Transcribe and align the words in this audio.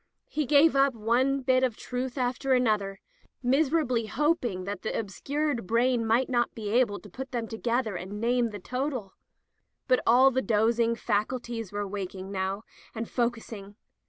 He 0.29 0.47
gave 0.47 0.75
up 0.75 0.95
one 0.95 1.41
bit 1.41 1.63
of 1.63 1.77
truth 1.77 2.17
after 2.17 2.53
another, 2.53 2.99
miserably 3.43 4.07
hoping 4.07 4.63
that 4.63 4.81
the 4.81 4.97
obscured 4.97 5.67
brain 5.67 6.07
might 6.07 6.27
not 6.27 6.55
be 6.55 6.69
able 6.71 6.99
to 7.01 7.07
put 7.07 7.29
them 7.31 7.47
together 7.47 7.95
and 7.95 8.19
name 8.19 8.49
the 8.49 8.57
total. 8.57 9.13
But 9.87 10.01
all 10.07 10.31
the 10.31 10.41
dozing 10.41 10.95
faculties 10.95 11.71
were 11.71 11.87
waking 11.87 12.31
now, 12.31 12.63
and 12.95 13.07
focusing. 13.07 13.75